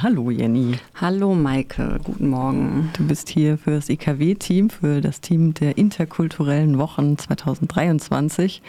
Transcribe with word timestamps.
Hallo 0.00 0.30
Jenny. 0.30 0.76
Hallo 0.94 1.34
Maike, 1.34 1.98
guten 2.04 2.28
Morgen. 2.28 2.90
Du 2.96 3.04
bist 3.04 3.28
hier 3.28 3.58
für 3.58 3.72
das 3.72 3.88
IKW-Team, 3.88 4.70
für 4.70 5.00
das 5.00 5.20
Team 5.20 5.54
der 5.54 5.76
interkulturellen 5.76 6.78
Wochen 6.78 7.18
2023. 7.18 8.62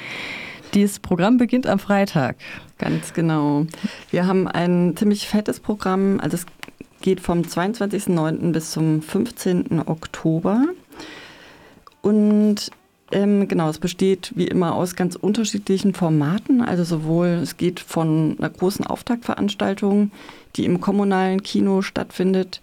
Dieses 0.74 0.98
Programm 1.00 1.38
beginnt 1.38 1.68
am 1.68 1.78
Freitag. 1.78 2.38
Ganz 2.80 3.14
genau. 3.14 3.68
Wir 4.10 4.26
haben 4.26 4.48
ein 4.48 4.96
ziemlich 4.98 5.28
fettes 5.28 5.60
Programm. 5.60 6.20
Also 6.20 6.38
es 6.38 6.46
geht 7.02 7.20
vom 7.20 7.42
22.09. 7.42 8.52
bis 8.52 8.72
zum 8.72 9.04
15. 9.04 9.84
Oktober. 9.86 10.66
Und 12.02 12.72
ähm, 13.12 13.48
genau, 13.48 13.70
es 13.70 13.80
besteht 13.80 14.32
wie 14.36 14.48
immer 14.48 14.76
aus 14.76 14.96
ganz 14.96 15.16
unterschiedlichen 15.16 15.94
Formaten. 15.94 16.62
Also 16.62 16.84
sowohl, 16.84 17.28
es 17.28 17.58
geht 17.58 17.80
von 17.80 18.36
einer 18.38 18.50
großen 18.50 18.86
Auftaktveranstaltung, 18.86 20.12
die 20.56 20.66
im 20.66 20.80
kommunalen 20.80 21.42
Kino 21.42 21.82
stattfindet, 21.82 22.62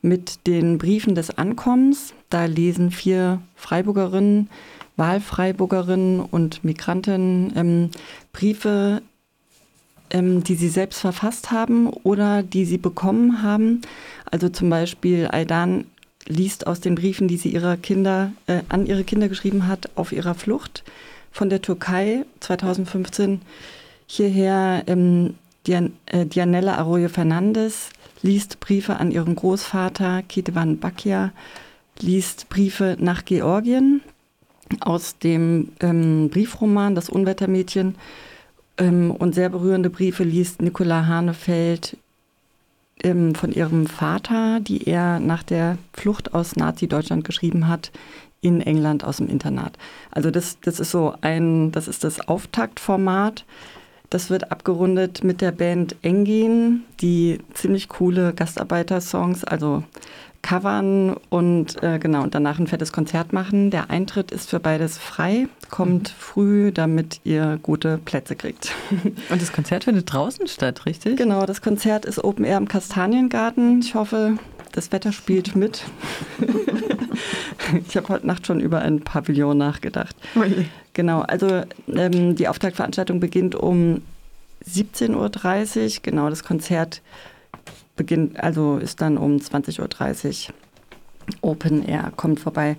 mit 0.00 0.46
den 0.46 0.78
Briefen 0.78 1.14
des 1.14 1.36
Ankommens. 1.36 2.14
Da 2.30 2.44
lesen 2.44 2.90
vier 2.90 3.40
Freiburgerinnen, 3.56 4.48
Wahlfreiburgerinnen 4.96 6.20
und 6.20 6.62
Migrantinnen 6.64 7.52
ähm, 7.56 7.90
Briefe, 8.32 9.02
ähm, 10.10 10.44
die 10.44 10.54
sie 10.54 10.68
selbst 10.68 11.00
verfasst 11.00 11.50
haben 11.50 11.88
oder 11.88 12.42
die 12.42 12.64
sie 12.64 12.78
bekommen 12.78 13.42
haben. 13.42 13.82
Also 14.30 14.48
zum 14.48 14.70
Beispiel 14.70 15.28
Aidan 15.30 15.86
liest 16.28 16.66
aus 16.66 16.80
den 16.80 16.94
Briefen, 16.94 17.26
die 17.26 17.36
sie 17.36 17.52
ihrer 17.52 17.76
Kinder, 17.76 18.32
äh, 18.46 18.60
an 18.68 18.86
ihre 18.86 19.04
Kinder 19.04 19.28
geschrieben 19.28 19.66
hat, 19.66 19.90
auf 19.96 20.12
ihrer 20.12 20.34
Flucht 20.34 20.84
von 21.32 21.50
der 21.50 21.62
Türkei 21.62 22.24
2015 22.40 23.40
hierher. 24.06 24.84
Ähm, 24.86 25.34
Dian, 25.66 25.92
äh, 26.06 26.24
Dianella 26.24 26.76
Arroyo 26.76 27.08
Fernandes 27.08 27.90
liest 28.22 28.60
Briefe 28.60 28.96
an 28.96 29.10
ihren 29.10 29.34
Großvater 29.34 30.22
Ketevan 30.22 30.78
Bakia, 30.78 31.32
liest 32.00 32.48
Briefe 32.48 32.96
nach 32.98 33.24
Georgien 33.24 34.00
aus 34.80 35.18
dem 35.18 35.70
ähm, 35.80 36.28
Briefroman 36.30 36.94
Das 36.94 37.08
Unwettermädchen 37.08 37.96
ähm, 38.78 39.10
und 39.10 39.34
sehr 39.34 39.48
berührende 39.48 39.90
Briefe 39.90 40.24
liest 40.24 40.62
Nicola 40.62 41.06
Hanefeld 41.06 41.96
ähm, 43.02 43.34
von 43.34 43.52
ihrem 43.52 43.86
Vater, 43.86 44.60
die 44.60 44.86
er 44.86 45.20
nach 45.20 45.42
der 45.42 45.78
Flucht 45.92 46.34
aus 46.34 46.56
Nazi-Deutschland 46.56 47.24
geschrieben 47.24 47.68
hat, 47.68 47.90
in 48.40 48.60
England 48.60 49.04
aus 49.04 49.16
dem 49.16 49.28
Internat. 49.28 49.76
Also 50.10 50.30
das, 50.30 50.58
das 50.60 50.80
ist 50.80 50.90
so 50.90 51.14
ein, 51.20 51.72
das 51.72 51.88
ist 51.88 52.04
das 52.04 52.28
Auftaktformat. 52.28 53.44
Das 54.10 54.30
wird 54.30 54.50
abgerundet 54.50 55.22
mit 55.22 55.40
der 55.40 55.52
Band 55.52 55.96
Engin, 56.02 56.84
die 57.00 57.40
ziemlich 57.52 57.88
coole 57.88 58.32
Gastarbeiter-Songs, 58.32 59.44
also 59.44 59.82
covern 60.40 61.16
und 61.28 61.82
äh, 61.82 61.98
genau 61.98 62.22
und 62.22 62.34
danach 62.34 62.58
ein 62.58 62.66
fettes 62.66 62.92
Konzert 62.92 63.32
machen. 63.32 63.70
Der 63.70 63.90
Eintritt 63.90 64.30
ist 64.30 64.50
für 64.50 64.60
beides 64.60 64.96
frei. 64.96 65.48
Kommt 65.68 66.08
früh, 66.08 66.72
damit 66.72 67.20
ihr 67.24 67.58
gute 67.62 67.98
Plätze 67.98 68.36
kriegt. 68.36 68.72
Und 69.30 69.42
das 69.42 69.52
Konzert 69.52 69.84
findet 69.84 70.10
draußen 70.10 70.46
statt, 70.46 70.86
richtig? 70.86 71.18
Genau, 71.18 71.44
das 71.44 71.60
Konzert 71.60 72.06
ist 72.06 72.22
Open 72.24 72.44
Air 72.44 72.56
im 72.56 72.68
Kastaniengarten. 72.68 73.80
Ich 73.80 73.94
hoffe, 73.94 74.38
das 74.78 74.92
Wetter 74.92 75.12
spielt 75.12 75.56
mit. 75.56 75.82
ich 77.88 77.96
habe 77.96 78.08
heute 78.08 78.26
Nacht 78.28 78.46
schon 78.46 78.60
über 78.60 78.80
ein 78.80 79.00
Pavillon 79.00 79.58
nachgedacht. 79.58 80.14
Okay. 80.36 80.66
Genau, 80.94 81.22
also 81.22 81.62
ähm, 81.88 82.36
die 82.36 82.46
Auftaktveranstaltung 82.46 83.18
beginnt 83.18 83.56
um 83.56 84.02
17.30 84.68 85.16
Uhr. 85.16 86.00
Genau, 86.02 86.30
das 86.30 86.44
Konzert 86.44 87.02
beginnt, 87.96 88.38
also 88.40 88.78
ist 88.78 89.00
dann 89.00 89.18
um 89.18 89.38
20.30 89.38 90.48
Uhr 90.48 90.54
Open 91.40 91.84
Air, 91.84 92.12
kommt 92.14 92.38
vorbei. 92.38 92.76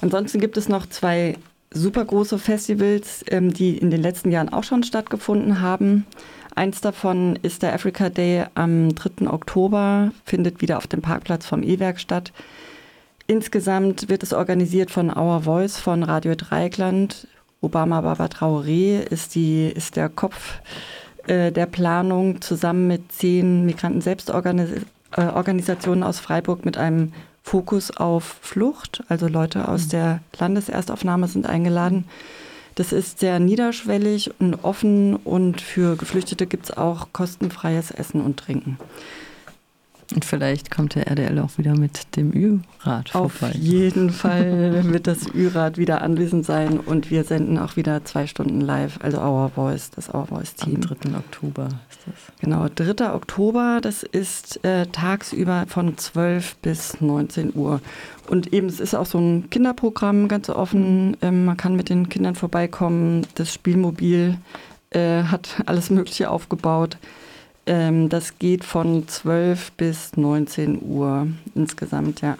Ansonsten 0.00 0.40
gibt 0.40 0.56
es 0.56 0.68
noch 0.68 0.86
zwei 0.86 1.36
super 1.72 2.04
große 2.04 2.38
Festivals, 2.38 3.24
ähm, 3.28 3.52
die 3.52 3.78
in 3.78 3.90
den 3.90 4.00
letzten 4.00 4.30
Jahren 4.30 4.48
auch 4.48 4.64
schon 4.64 4.84
stattgefunden 4.84 5.60
haben. 5.60 6.06
Eins 6.54 6.80
davon 6.80 7.38
ist 7.42 7.62
der 7.62 7.74
Africa 7.74 8.10
Day 8.10 8.44
am 8.54 8.94
3. 8.94 9.28
Oktober, 9.28 10.12
findet 10.24 10.60
wieder 10.60 10.76
auf 10.76 10.86
dem 10.86 11.02
Parkplatz 11.02 11.46
vom 11.46 11.62
E-Werk 11.62 11.98
statt. 11.98 12.32
Insgesamt 13.26 14.08
wird 14.08 14.22
es 14.22 14.32
organisiert 14.32 14.90
von 14.90 15.10
Our 15.10 15.42
Voice 15.42 15.78
von 15.78 16.02
Radio 16.02 16.34
Dreieckland. 16.34 17.26
Obama 17.60 18.00
Baba 18.00 18.26
Traoré 18.26 19.00
ist, 19.00 19.34
die, 19.34 19.68
ist 19.68 19.96
der 19.96 20.08
Kopf 20.08 20.60
äh, 21.26 21.52
der 21.52 21.66
Planung 21.66 22.40
zusammen 22.40 22.88
mit 22.88 23.12
zehn 23.12 23.64
Migranten-Selbstorganisationen 23.64 26.02
aus 26.02 26.18
Freiburg 26.18 26.64
mit 26.64 26.76
einem 26.76 27.12
Fokus 27.42 27.96
auf 27.96 28.38
Flucht. 28.40 29.04
Also 29.08 29.28
Leute 29.28 29.68
aus 29.68 29.86
mhm. 29.86 29.90
der 29.90 30.20
Landeserstaufnahme 30.38 31.28
sind 31.28 31.46
eingeladen. 31.46 32.06
Das 32.74 32.92
ist 32.92 33.20
sehr 33.20 33.38
niederschwellig 33.38 34.30
und 34.40 34.64
offen 34.64 35.16
und 35.16 35.60
für 35.60 35.96
Geflüchtete 35.96 36.46
gibt 36.46 36.64
es 36.64 36.76
auch 36.76 37.08
kostenfreies 37.12 37.90
Essen 37.90 38.22
und 38.22 38.38
Trinken. 38.38 38.78
Und 40.14 40.24
vielleicht 40.24 40.70
kommt 40.70 40.94
der 40.94 41.06
RDL 41.06 41.38
auch 41.38 41.56
wieder 41.58 41.74
mit 41.74 42.16
dem 42.16 42.32
Ü-Rad 42.32 43.10
vorbei. 43.10 43.48
Auf 43.48 43.54
jeden 43.54 44.10
Fall 44.10 44.84
wird 44.92 45.06
das 45.06 45.26
Ü-Rad 45.34 45.78
wieder 45.78 46.02
anwesend 46.02 46.44
sein 46.44 46.78
und 46.80 47.10
wir 47.10 47.24
senden 47.24 47.58
auch 47.58 47.76
wieder 47.76 48.04
zwei 48.04 48.26
Stunden 48.26 48.60
live, 48.60 48.98
also 49.02 49.18
Our 49.18 49.50
Voice, 49.50 49.90
das 49.90 50.12
Our 50.12 50.26
Voice 50.26 50.54
Team. 50.54 50.76
Am 50.76 50.80
3. 50.80 51.16
Oktober 51.16 51.68
ist 51.90 52.00
das. 52.06 52.14
Genau, 52.40 52.66
3. 52.74 53.14
Oktober, 53.14 53.78
das 53.80 54.02
ist 54.02 54.62
äh, 54.64 54.86
tagsüber 54.86 55.64
von 55.68 55.96
12 55.96 56.56
bis 56.56 57.00
19 57.00 57.54
Uhr. 57.54 57.80
Und 58.28 58.52
eben, 58.52 58.66
es 58.66 58.80
ist 58.80 58.94
auch 58.94 59.06
so 59.06 59.18
ein 59.18 59.50
Kinderprogramm, 59.50 60.28
ganz 60.28 60.48
offen. 60.48 61.16
Ähm, 61.22 61.44
man 61.44 61.56
kann 61.56 61.74
mit 61.76 61.88
den 61.88 62.08
Kindern 62.08 62.34
vorbeikommen. 62.34 63.26
Das 63.34 63.52
Spielmobil 63.52 64.36
äh, 64.90 65.24
hat 65.24 65.62
alles 65.66 65.90
Mögliche 65.90 66.30
aufgebaut. 66.30 66.98
Ähm, 67.66 68.08
das 68.08 68.38
geht 68.38 68.64
von 68.64 69.06
12 69.06 69.72
bis 69.72 70.16
19 70.16 70.82
Uhr 70.82 71.28
insgesamt, 71.54 72.20
ja. 72.20 72.36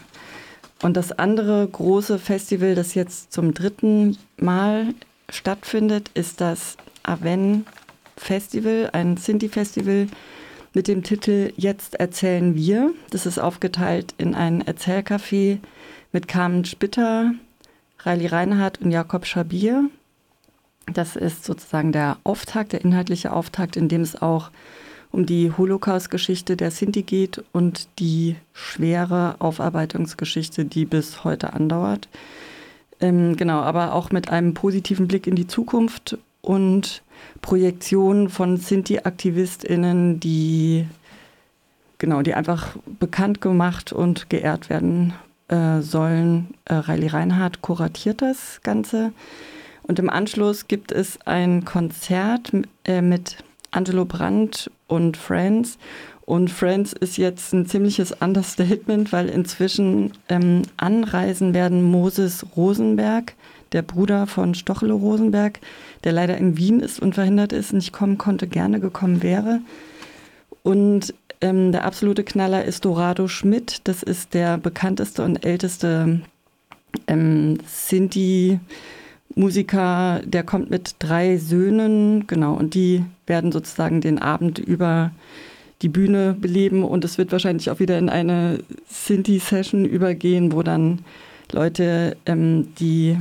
Und 0.82 0.96
das 0.96 1.12
andere 1.12 1.66
große 1.68 2.18
Festival, 2.18 2.74
das 2.74 2.94
jetzt 2.94 3.32
zum 3.32 3.54
dritten 3.54 4.18
Mal 4.36 4.94
stattfindet, 5.30 6.10
ist 6.14 6.40
das 6.40 6.76
Aven 7.04 7.66
Festival, 8.16 8.90
ein 8.92 9.16
Sinti-Festival 9.16 10.08
mit 10.74 10.88
dem 10.88 11.02
Titel 11.02 11.52
Jetzt 11.56 11.94
erzählen 11.96 12.54
wir. 12.54 12.92
Das 13.10 13.26
ist 13.26 13.38
aufgeteilt 13.38 14.14
in 14.18 14.34
ein 14.34 14.62
Erzählcafé 14.62 15.58
mit 16.12 16.28
Carmen 16.28 16.64
Spitter, 16.64 17.32
Riley 18.04 18.26
Reinhardt 18.26 18.80
und 18.80 18.90
Jakob 18.90 19.26
Schabir. 19.26 19.88
Das 20.92 21.14
ist 21.14 21.44
sozusagen 21.44 21.92
der 21.92 22.16
Auftakt, 22.24 22.72
der 22.72 22.84
inhaltliche 22.84 23.32
Auftakt, 23.32 23.76
in 23.76 23.88
dem 23.88 24.02
es 24.02 24.20
auch 24.20 24.50
um 25.12 25.26
die 25.26 25.52
Holocaust-Geschichte 25.56 26.56
der 26.56 26.70
Sinti 26.70 27.02
geht 27.02 27.44
und 27.52 27.88
die 27.98 28.36
schwere 28.52 29.36
Aufarbeitungsgeschichte, 29.38 30.64
die 30.64 30.86
bis 30.86 31.22
heute 31.22 31.52
andauert. 31.52 32.08
Ähm, 33.00 33.36
genau, 33.36 33.60
aber 33.60 33.94
auch 33.94 34.10
mit 34.10 34.30
einem 34.30 34.54
positiven 34.54 35.06
Blick 35.06 35.26
in 35.26 35.36
die 35.36 35.46
Zukunft 35.46 36.18
und 36.40 37.02
Projektion 37.40 38.28
von 38.28 38.56
Sinti-AktivistInnen, 38.56 40.18
die 40.18 40.86
genau, 41.98 42.22
die 42.22 42.34
einfach 42.34 42.76
bekannt 42.98 43.40
gemacht 43.40 43.92
und 43.92 44.28
geehrt 44.28 44.70
werden 44.70 45.14
äh, 45.48 45.80
sollen. 45.80 46.54
Äh, 46.64 46.74
Riley 46.74 47.08
Reinhardt 47.08 47.62
kuratiert 47.62 48.22
das 48.22 48.60
Ganze. 48.62 49.12
Und 49.82 49.98
im 49.98 50.10
Anschluss 50.10 50.68
gibt 50.68 50.92
es 50.92 51.20
ein 51.26 51.64
Konzert 51.64 52.52
äh, 52.84 53.02
mit 53.02 53.38
Angelo 53.72 54.04
Brandt 54.04 54.70
und 54.86 55.16
Friends. 55.16 55.78
Und 56.24 56.50
Friends 56.50 56.92
ist 56.92 57.16
jetzt 57.16 57.52
ein 57.52 57.66
ziemliches 57.66 58.12
Understatement, 58.12 59.12
weil 59.12 59.28
inzwischen 59.28 60.12
ähm, 60.28 60.62
anreisen 60.76 61.52
werden 61.52 61.82
Moses 61.82 62.46
Rosenberg, 62.56 63.34
der 63.72 63.82
Bruder 63.82 64.26
von 64.26 64.54
Stochelo 64.54 64.96
Rosenberg, 64.96 65.58
der 66.04 66.12
leider 66.12 66.38
in 66.38 66.56
Wien 66.56 66.80
ist 66.80 67.00
und 67.00 67.14
verhindert 67.14 67.52
ist, 67.52 67.72
nicht 67.72 67.92
kommen 67.92 68.18
konnte, 68.18 68.46
gerne 68.46 68.78
gekommen 68.78 69.22
wäre. 69.22 69.60
Und 70.62 71.12
ähm, 71.40 71.72
der 71.72 71.84
absolute 71.84 72.22
Knaller 72.22 72.64
ist 72.64 72.84
Dorado 72.84 73.26
Schmidt. 73.26 73.80
Das 73.84 74.02
ist 74.04 74.32
der 74.32 74.58
bekannteste 74.58 75.24
und 75.24 75.44
älteste 75.44 76.20
ähm, 77.08 77.58
Sinti- 77.66 78.60
Musiker, 79.34 80.20
der 80.24 80.42
kommt 80.42 80.70
mit 80.70 80.96
drei 80.98 81.36
Söhnen, 81.38 82.26
genau, 82.26 82.54
und 82.54 82.74
die 82.74 83.04
werden 83.26 83.52
sozusagen 83.52 84.00
den 84.00 84.18
Abend 84.18 84.58
über 84.58 85.12
die 85.82 85.88
Bühne 85.88 86.36
beleben 86.38 86.84
und 86.84 87.04
es 87.04 87.18
wird 87.18 87.32
wahrscheinlich 87.32 87.70
auch 87.70 87.80
wieder 87.80 87.98
in 87.98 88.08
eine 88.08 88.60
Sinti-Session 88.88 89.84
übergehen, 89.84 90.52
wo 90.52 90.62
dann 90.62 91.00
Leute, 91.50 92.16
ähm, 92.26 92.68
die 92.78 93.18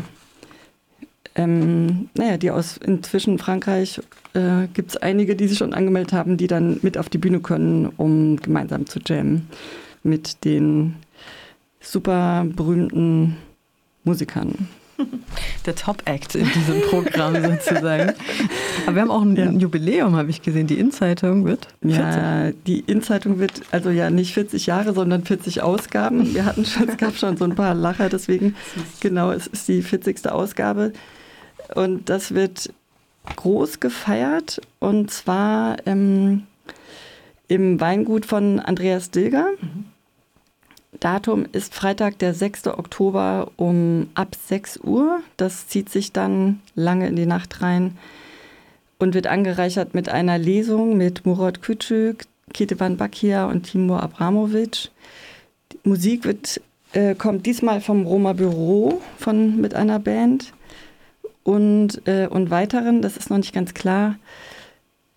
ähm, 1.35 2.09
naja, 2.13 2.37
die 2.37 2.51
aus 2.51 2.77
inzwischen 2.77 3.39
Frankreich 3.39 4.01
äh, 4.33 4.67
gibt 4.73 4.91
es 4.91 4.97
einige, 4.97 5.35
die 5.35 5.47
sich 5.47 5.57
schon 5.57 5.73
angemeldet 5.73 6.13
haben, 6.13 6.37
die 6.37 6.47
dann 6.47 6.79
mit 6.81 6.97
auf 6.97 7.09
die 7.09 7.17
Bühne 7.17 7.39
können, 7.39 7.87
um 7.97 8.35
gemeinsam 8.37 8.85
zu 8.85 8.99
jammen 9.05 9.47
mit 10.03 10.43
den 10.43 10.95
super 11.79 12.45
berühmten 12.45 13.37
Musikern. 14.03 14.67
Der 15.65 15.75
Top-Act 15.75 16.35
in 16.35 16.49
diesem 16.51 16.81
Programm 16.89 17.35
sozusagen. 17.43 18.13
Aber 18.85 18.95
wir 18.95 19.01
haben 19.01 19.11
auch 19.11 19.21
ein 19.21 19.35
ja. 19.35 19.51
Jubiläum, 19.51 20.15
habe 20.15 20.29
ich 20.29 20.41
gesehen. 20.41 20.67
Die 20.67 20.79
In-Zeitung 20.79 21.45
wird 21.45 21.67
40. 21.81 21.97
Ja, 21.97 22.51
die 22.51 22.79
In-Zeitung 22.79 23.39
wird 23.39 23.61
also 23.71 23.89
ja 23.89 24.09
nicht 24.09 24.33
40 24.33 24.65
Jahre, 24.65 24.93
sondern 24.93 25.23
40 25.23 25.61
Ausgaben. 25.61 26.33
Wir 26.33 26.45
hatten 26.45 26.65
schon, 26.65 26.89
es 26.89 26.97
gab 26.97 27.15
schon 27.15 27.37
so 27.37 27.45
ein 27.45 27.55
paar 27.55 27.73
Lacher, 27.73 28.09
deswegen 28.09 28.55
genau, 28.99 29.31
es 29.31 29.47
ist 29.47 29.67
die 29.67 29.81
40. 29.81 30.29
Ausgabe. 30.31 30.93
Und 31.75 32.09
das 32.09 32.33
wird 32.33 32.73
groß 33.35 33.79
gefeiert 33.79 34.61
und 34.79 35.11
zwar 35.11 35.77
ähm, 35.85 36.43
im 37.47 37.79
Weingut 37.79 38.25
von 38.25 38.59
Andreas 38.59 39.11
Dilger. 39.11 39.47
Mhm. 39.61 39.90
Datum 40.99 41.45
ist 41.51 41.73
Freitag, 41.73 42.19
der 42.19 42.33
6. 42.33 42.67
Oktober 42.67 43.51
um 43.55 44.09
ab 44.13 44.35
6 44.35 44.81
Uhr. 44.83 45.21
Das 45.37 45.67
zieht 45.67 45.89
sich 45.89 46.11
dann 46.11 46.61
lange 46.75 47.07
in 47.07 47.15
die 47.15 47.25
Nacht 47.25 47.61
rein 47.61 47.97
und 48.99 49.13
wird 49.13 49.27
angereichert 49.27 49.93
mit 49.93 50.09
einer 50.09 50.37
Lesung 50.37 50.97
mit 50.97 51.25
Murat 51.25 51.61
Küçük, 51.61 52.25
Ketevan 52.53 52.97
Bakia 52.97 53.45
und 53.45 53.63
Timur 53.63 54.03
Abramovic. 54.03 54.91
Die 55.71 55.89
Musik 55.89 56.25
wird, 56.25 56.61
äh, 56.93 57.15
kommt 57.15 57.45
diesmal 57.45 57.81
vom 57.81 58.05
Roma 58.05 58.33
Büro 58.33 59.01
von, 59.17 59.59
mit 59.59 59.73
einer 59.73 59.99
Band 59.99 60.53
und, 61.43 62.05
äh, 62.05 62.27
und 62.27 62.51
weiteren, 62.51 63.01
das 63.01 63.17
ist 63.17 63.29
noch 63.29 63.37
nicht 63.37 63.53
ganz 63.53 63.73
klar. 63.73 64.17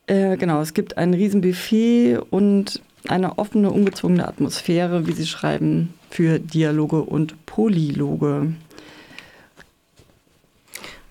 Äh, 0.06 0.36
genau, 0.36 0.60
es 0.60 0.72
gibt 0.72 0.96
ein 0.96 1.12
Riesenbuffet 1.12 2.18
und 2.30 2.80
eine 3.08 3.38
offene, 3.38 3.70
ungezwungene 3.70 4.26
Atmosphäre, 4.26 5.06
wie 5.06 5.12
Sie 5.12 5.26
schreiben, 5.26 5.94
für 6.10 6.38
Dialoge 6.38 7.02
und 7.02 7.46
Polyloge. 7.46 8.54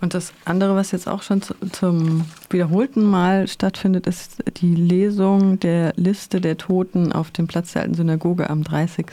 Und 0.02 0.14
das 0.14 0.34
andere, 0.44 0.76
was 0.76 0.92
jetzt 0.92 1.08
auch 1.08 1.22
schon 1.22 1.42
zu, 1.42 1.54
zum 1.72 2.26
wiederholten 2.50 3.04
Mal 3.04 3.48
stattfindet, 3.48 4.06
ist 4.06 4.44
die 4.58 4.76
Lesung 4.76 5.62
der 5.62 5.94
Liste 5.96 6.42
der 6.42 6.58
Toten 6.58 7.14
auf 7.14 7.32
dem 7.32 7.48
Platz 7.48 7.72
der 7.72 7.84
Alten 7.84 7.94
Synagoge 7.94 8.50
am 8.50 8.66
30. 8.66 9.06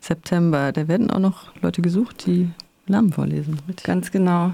September. 0.00 0.72
Da 0.72 0.88
werden 0.88 1.10
auch 1.10 1.20
noch 1.20 1.54
Leute 1.62 1.80
gesucht, 1.80 2.26
die 2.26 2.50
Namen 2.86 3.12
vorlesen. 3.12 3.58
Richtig? 3.66 3.86
Ganz 3.86 4.10
genau. 4.10 4.52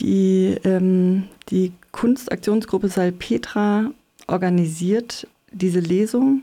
Die, 0.00 0.58
ähm, 0.64 1.24
die 1.48 1.72
Kunstaktionsgruppe 1.92 2.88
Salpetra 2.88 3.90
organisiert 4.26 5.26
diese 5.52 5.80
Lesung 5.80 6.42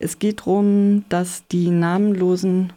es 0.00 0.18
geht 0.18 0.40
darum, 0.40 1.04
dass 1.10 1.46
die 1.48 1.70
Namenlosen 1.70 2.72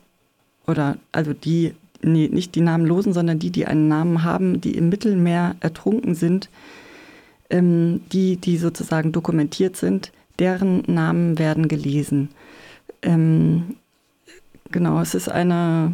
oder 0.68 0.98
also 1.12 1.34
die, 1.34 1.74
nee, 2.02 2.28
nicht 2.28 2.54
die 2.54 2.62
Namenlosen, 2.62 3.14
sondern 3.14 3.40
die, 3.40 3.50
die 3.50 3.66
einen 3.66 3.88
Namen 3.88 4.24
haben, 4.24 4.62
die 4.62 4.76
im 4.76 4.90
Mittelmeer 4.90 5.56
ertrunken 5.62 6.16
sind, 6.16 6.50
ähm, 7.50 8.02
die, 8.12 8.36
die 8.36 8.58
sozusagen 8.58 9.14
dokumentiert 9.14 9.78
sind, 9.78 10.12
deren 10.38 10.84
Namen 10.88 11.40
werden 11.40 11.70
gelesen. 11.70 12.30
Ähm, 13.02 13.78
genau, 14.70 15.00
es 15.00 15.16
ist 15.16 15.30
eine 15.30 15.94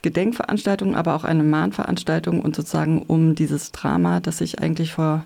Gedenkveranstaltung, 0.00 0.96
aber 0.96 1.14
auch 1.14 1.24
eine 1.24 1.44
Mahnveranstaltung 1.44 2.40
und 2.40 2.56
sozusagen 2.56 3.02
um 3.02 3.34
dieses 3.34 3.72
Drama, 3.72 4.20
das 4.20 4.38
sich 4.38 4.60
eigentlich 4.60 4.94
vor 4.94 5.24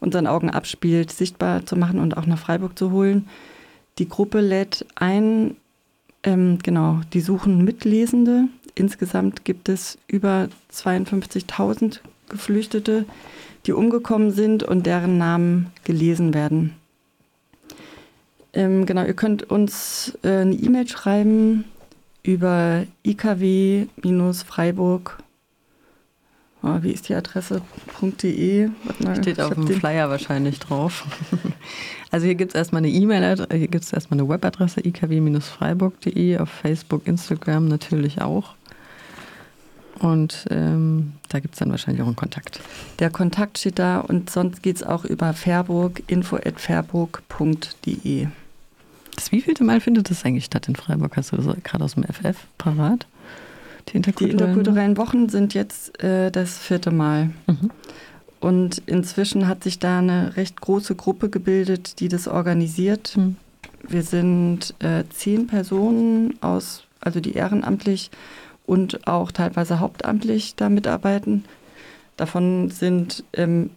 unseren 0.00 0.26
Augen 0.26 0.50
abspielt, 0.50 1.12
sichtbar 1.12 1.64
zu 1.64 1.76
machen 1.76 1.98
und 1.98 2.16
auch 2.16 2.26
nach 2.26 2.38
Freiburg 2.38 2.78
zu 2.78 2.90
holen. 2.90 3.26
Die 3.98 4.08
Gruppe 4.08 4.40
lädt 4.40 4.86
ein, 4.94 5.56
ähm, 6.22 6.58
genau, 6.62 7.00
die 7.12 7.20
suchen 7.20 7.64
Mitlesende. 7.64 8.48
Insgesamt 8.74 9.44
gibt 9.44 9.68
es 9.68 9.98
über 10.06 10.48
52.000 10.72 12.00
Geflüchtete, 12.28 13.04
die 13.66 13.72
umgekommen 13.72 14.30
sind 14.30 14.62
und 14.62 14.86
deren 14.86 15.18
Namen 15.18 15.70
gelesen 15.84 16.32
werden. 16.32 16.74
Ähm, 18.54 18.86
genau, 18.86 19.04
ihr 19.04 19.14
könnt 19.14 19.50
uns 19.50 20.18
äh, 20.22 20.38
eine 20.38 20.54
E-Mail 20.54 20.88
schreiben 20.88 21.64
über 22.22 22.84
ikw-freiburg. 23.04 23.88
Oh, 26.64 26.78
wie 26.80 26.92
ist 26.92 27.08
die 27.08 27.14
Adresse.de? 27.14 28.70
Steht 29.20 29.40
auf 29.40 29.54
dem 29.54 29.66
Flyer 29.66 30.10
wahrscheinlich 30.10 30.60
drauf. 30.60 31.04
Also 32.12 32.26
hier 32.26 32.34
gibt 32.34 32.50
es 32.50 32.54
erstmal 32.54 32.80
eine 32.80 32.90
E-Mail, 32.90 33.46
hier 33.50 33.68
gibt 33.68 33.84
es 33.84 33.92
erstmal 33.94 34.20
eine 34.20 34.28
Webadresse 34.28 34.86
ikw-freiburg.de, 34.86 36.36
auf 36.36 36.50
Facebook, 36.50 37.06
Instagram 37.06 37.68
natürlich 37.68 38.20
auch. 38.20 38.54
Und 39.98 40.44
ähm, 40.50 41.14
da 41.30 41.40
gibt 41.40 41.54
es 41.54 41.60
dann 41.60 41.70
wahrscheinlich 41.70 42.02
auch 42.02 42.06
einen 42.06 42.16
Kontakt. 42.16 42.60
Der 42.98 43.08
Kontakt 43.08 43.56
steht 43.56 43.78
da 43.78 44.00
und 44.00 44.28
sonst 44.28 44.62
geht 44.62 44.76
es 44.76 44.82
auch 44.82 45.06
über 45.06 45.32
Fairburg, 45.32 46.02
info.fairburg.de. 46.06 48.26
Das 49.14 49.32
wievielte 49.32 49.64
Mal 49.64 49.80
findet 49.80 50.10
das 50.10 50.26
eigentlich 50.26 50.44
statt 50.44 50.68
in 50.68 50.76
Freiburg? 50.76 51.16
Hast 51.16 51.32
du 51.32 51.36
das 51.36 51.46
gerade 51.62 51.84
aus 51.84 51.94
dem 51.94 52.04
FF 52.04 52.36
parat? 52.58 53.06
Die 53.88 53.96
interkulturellen, 53.96 54.38
Die 54.38 54.44
interkulturellen 54.44 54.96
Wochen 54.96 55.28
sind 55.28 55.54
jetzt 55.54 56.02
äh, 56.02 56.30
das 56.30 56.58
vierte 56.58 56.90
Mal. 56.90 57.30
Mhm. 57.46 57.70
Und 58.40 58.82
inzwischen 58.86 59.46
hat 59.46 59.62
sich 59.62 59.78
da 59.78 59.98
eine 59.98 60.36
recht 60.36 60.60
große 60.60 60.96
Gruppe 60.96 61.28
gebildet, 61.28 62.00
die 62.00 62.08
das 62.08 62.26
organisiert. 62.26 63.16
Mhm. 63.16 63.36
Wir 63.86 64.02
sind 64.02 64.74
äh, 64.80 65.04
zehn 65.10 65.46
Personen 65.46 66.34
aus, 66.42 66.84
also 67.00 67.20
die 67.20 67.34
ehrenamtlich 67.34 68.10
und 68.66 69.06
auch 69.06 69.32
teilweise 69.32 69.80
hauptamtlich 69.80 70.54
da 70.56 70.68
mitarbeiten. 70.68 71.44
Davon 72.16 72.70
sind 72.70 73.24
ähm, 73.32 73.70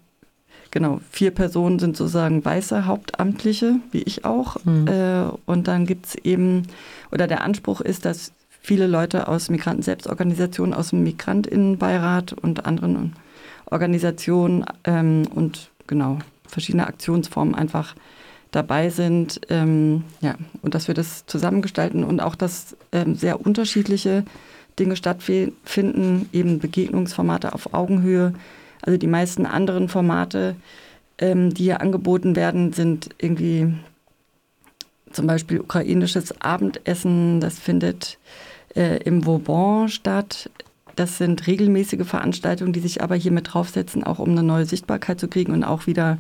genau 0.71 0.99
vier 1.09 1.31
Personen 1.31 1.79
sind 1.79 1.95
sozusagen 1.95 2.43
weiße 2.43 2.85
Hauptamtliche, 2.85 3.75
wie 3.91 4.03
ich 4.03 4.25
auch. 4.25 4.57
Mhm. 4.65 4.87
Äh, 4.87 5.23
und 5.45 5.67
dann 5.67 5.85
gibt 5.85 6.07
es 6.07 6.15
eben, 6.15 6.63
oder 7.11 7.27
der 7.27 7.43
Anspruch 7.43 7.81
ist, 7.81 8.05
dass 8.05 8.31
viele 8.65 8.87
Leute 8.87 9.27
aus 9.27 9.49
Migranten-Selbstorganisationen, 9.49 10.73
aus 10.73 10.89
dem 10.89 11.03
Migrantinnenbeirat 11.03 12.33
und 12.33 12.65
anderen 12.65 13.13
Organisationen 13.65 14.65
ähm, 14.83 15.27
und 15.33 15.69
genau 15.87 16.19
verschiedene 16.47 16.87
Aktionsformen 16.87 17.55
einfach 17.55 17.95
dabei 18.51 18.89
sind. 18.89 19.41
Ähm, 19.49 20.03
ja, 20.21 20.35
und 20.61 20.73
dass 20.73 20.87
wir 20.87 20.95
das 20.95 21.25
zusammengestalten 21.27 22.03
und 22.03 22.19
auch, 22.21 22.35
dass 22.35 22.75
ähm, 22.91 23.15
sehr 23.15 23.45
unterschiedliche 23.45 24.23
Dinge 24.79 24.95
stattfinden, 24.95 26.29
eben 26.33 26.59
Begegnungsformate 26.59 27.53
auf 27.53 27.73
Augenhöhe. 27.73 28.33
Also 28.81 28.97
die 28.97 29.07
meisten 29.07 29.45
anderen 29.45 29.89
Formate, 29.89 30.55
ähm, 31.17 31.53
die 31.53 31.63
hier 31.63 31.81
angeboten 31.81 32.35
werden, 32.35 32.73
sind 32.73 33.09
irgendwie 33.19 33.73
zum 35.11 35.27
Beispiel 35.27 35.61
ukrainisches 35.61 36.41
Abendessen, 36.41 37.39
das 37.39 37.57
findet 37.57 38.17
äh, 38.75 38.97
im 39.03 39.25
Vauban 39.25 39.89
statt. 39.89 40.49
Das 40.95 41.17
sind 41.17 41.47
regelmäßige 41.47 42.07
Veranstaltungen, 42.07 42.73
die 42.73 42.79
sich 42.79 43.01
aber 43.01 43.15
hier 43.15 43.31
mit 43.31 43.53
draufsetzen, 43.53 44.03
auch 44.03 44.19
um 44.19 44.29
eine 44.29 44.43
neue 44.43 44.65
Sichtbarkeit 44.65 45.19
zu 45.19 45.27
kriegen 45.27 45.51
und 45.51 45.63
auch 45.63 45.87
wieder 45.87 46.17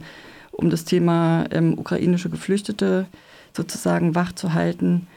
um 0.51 0.69
das 0.69 0.85
Thema 0.85 1.45
ähm, 1.51 1.77
ukrainische 1.77 2.29
Geflüchtete 2.29 3.05
sozusagen 3.53 4.15
wach 4.15 4.33
zu 4.33 4.53
halten. 4.53 5.07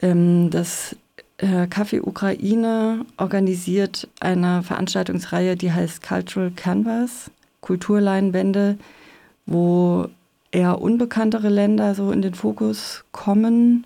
Ähm, 0.00 0.50
das 0.50 0.96
äh, 1.38 1.66
Café 1.66 2.02
Ukraine 2.02 3.04
organisiert 3.16 4.08
eine 4.20 4.62
Veranstaltungsreihe, 4.62 5.56
die 5.56 5.72
heißt 5.72 6.02
Cultural 6.06 6.50
Canvas, 6.54 7.30
Kulturleinwände, 7.60 8.78
wo 9.46 10.08
eher 10.50 10.80
unbekanntere 10.80 11.48
Länder 11.48 11.94
so 11.94 12.12
in 12.12 12.22
den 12.22 12.34
Fokus 12.34 13.04
kommen 13.12 13.84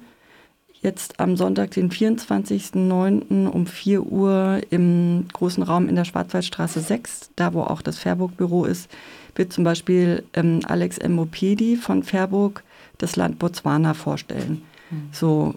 jetzt 0.87 1.19
am 1.21 1.37
Sonntag, 1.37 1.73
den 1.73 1.91
24.09. 1.91 3.49
um 3.49 3.67
4 3.67 4.03
Uhr 4.07 4.61
im 4.71 5.27
großen 5.33 5.63
Raum 5.63 5.89
in 5.89 5.97
der 5.97 6.05
Schwarzwaldstraße 6.05 6.81
6, 6.81 7.31
da 7.37 7.53
wo 7.53 7.63
auch 7.63 7.83
das 7.83 7.99
Fairburg-Büro 7.99 8.65
ist, 8.65 8.89
wird 9.35 9.53
zum 9.53 9.65
Beispiel 9.65 10.23
ähm, 10.33 10.61
Alex 10.65 10.99
Mopedi 11.07 11.77
von 11.77 12.05
Fairburg 12.05 12.63
das 12.99 13.17
Land 13.17 13.39
Botswana 13.39 13.95
vorstellen. 13.95 14.63
Mhm. 14.91 15.09
So 15.13 15.55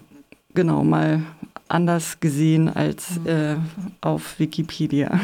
genau 0.52 0.82
mal 0.82 1.22
anders 1.68 2.18
gesehen 2.18 2.68
als 2.68 3.20
mhm. 3.20 3.26
äh, 3.26 3.56
auf 4.00 4.38
Wikipedia. 4.40 5.20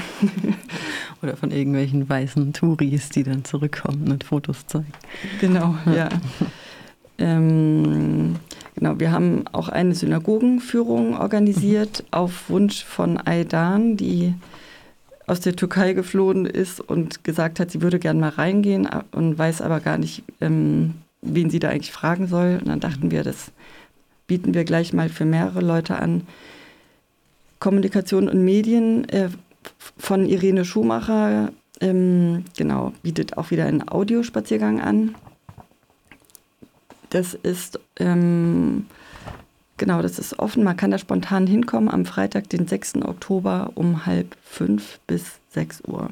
Oder 1.23 1.37
von 1.37 1.51
irgendwelchen 1.51 2.09
weißen 2.09 2.53
Touris, 2.53 3.09
die 3.09 3.25
dann 3.25 3.45
zurückkommen 3.45 4.13
und 4.13 4.23
Fotos 4.23 4.67
zeigen. 4.67 4.93
Genau, 5.41 5.75
ja. 5.87 5.95
ja. 5.95 6.09
ähm, 7.19 8.37
Genau, 8.77 9.01
wir 9.01 9.11
haben 9.11 9.45
auch 9.53 9.71
eine 9.71 9.95
Synagogenführung 9.95 11.17
organisiert 11.17 12.03
mhm. 12.03 12.07
auf 12.11 12.51
Wunsch 12.51 12.85
von 12.85 13.19
Aidan, 13.27 13.97
die 13.97 14.35
aus 15.27 15.41
der 15.41 15.57
Türkei 15.57 15.95
geflohen 15.95 16.47
ist 16.47 16.81
und 16.81 17.25
gesagt 17.25 17.59
hat, 17.59 17.71
sie 17.71 17.83
würde 17.83 17.99
gerne 17.99 18.21
mal 18.21 18.29
reingehen 18.29 18.89
und 19.13 19.37
weiß 19.37 19.61
aber 19.63 19.81
gar 19.81 19.99
nicht, 19.99 20.23
ähm, 20.41 20.95
wen 21.23 21.51
sie 21.51 21.59
da 21.59 21.71
eigentlich 21.71 21.91
fragen 21.91 22.29
soll. 22.29 22.59
Und 22.61 22.69
dann 22.69 22.81
dachten 22.81 23.11
wir, 23.11 23.25
das 23.25 23.51
bieten 24.27 24.55
wir 24.55 24.65
gleich 24.65 24.93
mal 24.93 25.09
für 25.09 25.25
mehrere 25.25 25.63
Leute 25.63 25.97
an. 25.97 26.27
Kommunikation 27.59 28.29
und 28.29 28.45
Medien 28.45 29.09
äh, 29.09 29.31
von 29.97 30.27
Irene 30.27 30.65
Schumacher, 30.65 31.51
ähm, 31.81 32.45
genau, 32.57 32.93
bietet 33.03 33.39
auch 33.39 33.51
wieder 33.51 33.65
einen 33.65 33.89
Audiospaziergang 33.89 34.81
an. 34.81 35.15
Das 37.17 37.33
ist 37.33 37.81
ähm, 37.99 38.85
Genau, 39.79 40.03
das 40.03 40.19
ist 40.19 40.39
offen. 40.39 40.65
Man 40.65 40.77
kann 40.77 40.91
da 40.91 40.99
spontan 40.99 41.47
hinkommen 41.47 41.89
am 41.89 42.05
Freitag, 42.05 42.51
den 42.51 42.67
6. 42.67 42.97
Oktober 42.97 43.73
um 43.75 44.05
halb 44.05 44.37
fünf 44.43 45.01
bis 45.07 45.39
sechs 45.49 45.83
Uhr. 45.87 46.11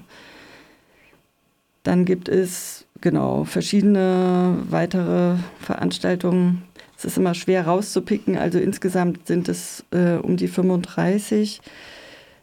Dann 1.82 2.06
gibt 2.06 2.30
es 2.30 2.86
genau 3.02 3.44
verschiedene 3.44 4.56
weitere 4.70 5.36
Veranstaltungen. 5.60 6.62
Es 6.96 7.04
ist 7.04 7.18
immer 7.18 7.34
schwer 7.34 7.66
rauszupicken, 7.66 8.38
also 8.38 8.58
insgesamt 8.58 9.26
sind 9.26 9.50
es 9.50 9.84
äh, 9.90 10.14
um 10.14 10.38
die 10.38 10.48
35. 10.48 11.60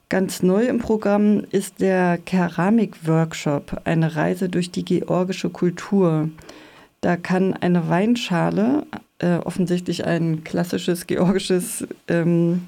Ganz 0.10 0.44
neu 0.44 0.65
im 0.65 0.77
Programm 0.77 1.46
ist 1.50 1.82
der 1.82 2.20
Keramik-Workshop, 2.20 3.82
eine 3.86 4.15
Reise 4.15 4.50
durch 4.50 4.70
die 4.70 4.86
georgische 4.86 5.50
Kultur. 5.50 6.30
Da 7.01 7.17
kann 7.17 7.53
eine 7.53 7.89
Weinschale 7.89 8.86
äh, 9.20 9.38
offensichtlich 9.38 10.05
ein 10.05 10.43
klassisches 10.43 11.08
georgisches 11.08 11.88
ähm, 12.08 12.67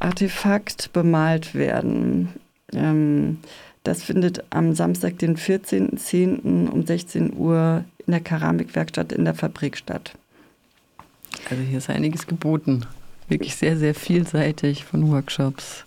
Artefakt 0.00 0.92
bemalt 0.92 1.54
werden. 1.54 2.28
Ähm, 2.72 3.38
das 3.84 4.02
findet 4.02 4.42
am 4.50 4.74
Samstag, 4.74 5.18
den 5.18 5.36
14.10. 5.36 6.68
um 6.68 6.86
16 6.86 7.36
Uhr 7.36 7.84
in 8.06 8.12
der 8.12 8.20
Keramikwerkstatt 8.20 9.12
in 9.12 9.24
der 9.24 9.34
Fabrik 9.34 9.76
statt. 9.76 10.14
Also 11.50 11.62
hier 11.62 11.78
ist 11.78 11.90
einiges 11.90 12.26
geboten. 12.26 12.86
Wirklich 13.28 13.56
sehr, 13.56 13.76
sehr 13.76 13.94
vielseitig 13.94 14.84
von 14.84 15.10
Workshops, 15.10 15.84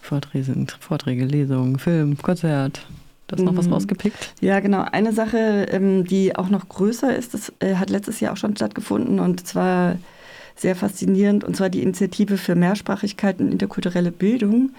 Vorträge, 0.00 0.66
Vorträge 0.80 1.24
Lesungen, 1.24 1.78
Film, 1.78 2.18
Konzert. 2.18 2.86
Du 3.28 3.36
hast 3.36 3.44
noch 3.44 3.56
was 3.56 3.66
mhm. 3.66 3.74
rausgepickt? 3.74 4.34
Ja, 4.40 4.58
genau. 4.60 4.84
Eine 4.90 5.12
Sache, 5.12 5.66
ähm, 5.70 6.04
die 6.04 6.34
auch 6.34 6.48
noch 6.48 6.68
größer 6.68 7.14
ist, 7.14 7.34
das 7.34 7.52
äh, 7.60 7.74
hat 7.74 7.90
letztes 7.90 8.20
Jahr 8.20 8.32
auch 8.32 8.38
schon 8.38 8.56
stattgefunden 8.56 9.20
und 9.20 9.46
zwar 9.46 9.96
sehr 10.56 10.74
faszinierend, 10.74 11.44
und 11.44 11.54
zwar 11.54 11.68
die 11.68 11.82
Initiative 11.82 12.36
für 12.36 12.54
Mehrsprachigkeit 12.54 13.38
und 13.38 13.52
interkulturelle 13.52 14.10
Bildung. 14.10 14.70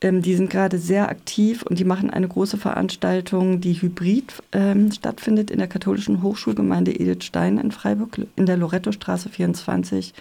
Ähm, 0.00 0.22
die 0.22 0.34
sind 0.34 0.50
gerade 0.50 0.78
sehr 0.78 1.08
aktiv 1.08 1.62
und 1.62 1.78
die 1.78 1.84
machen 1.84 2.10
eine 2.10 2.26
große 2.26 2.58
Veranstaltung, 2.58 3.60
die 3.60 3.80
hybrid 3.80 4.34
ähm, 4.52 4.90
stattfindet 4.90 5.52
in 5.52 5.58
der 5.58 5.68
katholischen 5.68 6.20
Hochschulgemeinde 6.20 6.98
Edith 6.98 7.24
Stein 7.24 7.58
in 7.58 7.70
Freiburg 7.70 8.18
in 8.34 8.46
der 8.46 8.56
Loretto-Straße 8.56 9.28
24. 9.28 10.14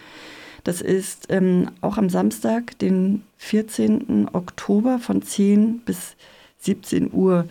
Das 0.64 0.80
ist 0.80 1.28
auch 1.82 1.98
am 1.98 2.10
Samstag, 2.10 2.80
den 2.80 3.24
14. 3.40 4.30
Oktober 4.32 4.98
von 4.98 5.22
10 5.22 5.80
bis 5.80 6.16
17 6.64 7.12
Uhr. 7.14 7.46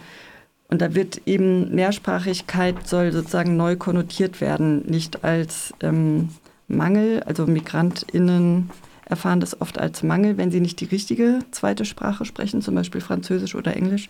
Und 0.68 0.80
da 0.80 0.94
wird 0.94 1.22
eben 1.26 1.74
Mehrsprachigkeit 1.74 2.88
soll 2.88 3.12
sozusagen 3.12 3.56
neu 3.56 3.76
konnotiert 3.76 4.40
werden, 4.40 4.86
nicht 4.86 5.22
als 5.22 5.74
ähm, 5.80 6.30
Mangel. 6.66 7.22
Also 7.24 7.46
MigrantInnen 7.46 8.70
erfahren 9.04 9.40
das 9.40 9.60
oft 9.60 9.78
als 9.78 10.02
Mangel, 10.02 10.38
wenn 10.38 10.50
sie 10.50 10.60
nicht 10.60 10.80
die 10.80 10.86
richtige 10.86 11.40
zweite 11.50 11.84
Sprache 11.84 12.24
sprechen, 12.24 12.62
zum 12.62 12.74
Beispiel 12.74 13.02
Französisch 13.02 13.54
oder 13.54 13.76
Englisch, 13.76 14.08